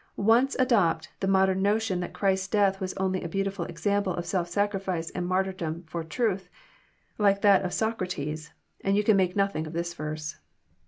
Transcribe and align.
Once 0.17 0.55
adopt 0.57 1.09
the 1.19 1.27
modern 1.27 1.61
notion 1.61 1.99
that 1.99 2.11
Christ's 2.11 2.47
death 2.47 2.81
was 2.81 2.95
only 2.95 3.21
a 3.21 3.29
beautiful 3.29 3.65
example 3.65 4.11
of 4.15 4.25
self 4.25 4.47
sacrifice 4.49 5.11
and 5.11 5.27
martyrdom 5.27 5.83
for 5.85 6.03
truth, 6.03 6.49
like 7.19 7.41
that 7.43 7.63
of 7.63 7.71
Socrates, 7.71 8.51
and 8.83 8.97
you 8.97 9.03
can 9.03 9.15
make 9.15 9.35
nothing 9.35 9.67
of 9.67 9.73
this 9.73 9.93
verse. 9.93 10.37